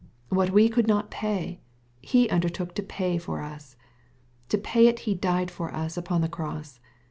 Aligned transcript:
What 0.29 0.49
we 0.49 0.67
could 0.67 0.87
not 0.87 1.11
pay. 1.11 1.59
Ho 2.11 2.25
undertook 2.31 2.73
to 2.73 2.81
pay 2.81 3.19
for 3.19 3.39
us. 3.43 3.75
To 4.49 4.57
pay 4.57 4.87
it 4.87 5.01
He 5.05 5.13
died 5.13 5.51
for 5.51 5.71
us 5.75 5.95
upon 5.95 6.21
the 6.21 6.27
cross. 6.27 6.79